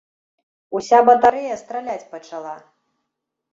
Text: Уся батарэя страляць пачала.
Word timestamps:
Уся 0.79 1.01
батарэя 1.09 1.59
страляць 1.63 2.09
пачала. 2.17 2.57